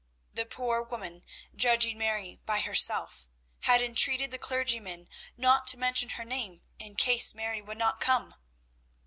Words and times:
The 0.33 0.47
poor 0.47 0.81
woman, 0.81 1.23
judging 1.55 1.95
Mary 1.99 2.39
by 2.47 2.61
herself, 2.61 3.27
had 3.59 3.83
entreated 3.83 4.31
the 4.31 4.39
clergyman 4.39 5.07
not 5.37 5.67
to 5.67 5.77
mention 5.77 6.09
her 6.17 6.25
name 6.25 6.63
in 6.79 6.95
case 6.95 7.35
Mary 7.35 7.61
would 7.61 7.77
not 7.77 8.01
come. 8.01 8.33